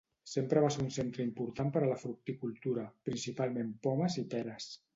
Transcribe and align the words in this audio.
Sempre 0.29 0.61
va 0.63 0.69
ser 0.75 0.79
un 0.83 0.87
centre 0.95 1.25
important 1.27 1.69
per 1.75 1.83
a 1.83 1.91
la 1.91 1.99
fructicultura, 2.05 2.87
principalment 3.11 3.73
pomes 3.87 4.21
i 4.25 4.29
peres. 4.37 4.73